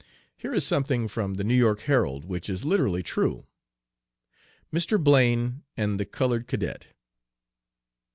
[0.35, 3.45] Here is something from the New York Herald which is literally true:
[4.73, 4.99] "MR.
[5.03, 6.87] BLAINE AND THE COLORED CADET.